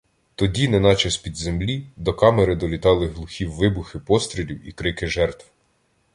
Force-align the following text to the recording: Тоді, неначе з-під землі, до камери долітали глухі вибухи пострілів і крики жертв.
Тоді, 0.35 0.67
неначе 0.67 1.09
з-під 1.11 1.35
землі, 1.37 1.87
до 1.97 2.13
камери 2.13 2.55
долітали 2.55 3.07
глухі 3.07 3.45
вибухи 3.45 3.99
пострілів 3.99 4.67
і 4.67 4.71
крики 4.71 5.07
жертв. 5.07 5.51